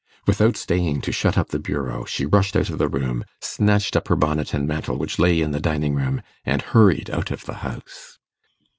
[0.25, 4.07] Without staying to shut up the bureau, she rushed out of the room, snatched up
[4.07, 7.53] her bonnet and mantle which lay in the dining room, and hurried out of the
[7.61, 8.17] house.